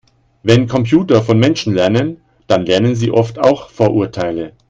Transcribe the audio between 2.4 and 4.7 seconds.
dann lernen sie oft auch Vorurteile.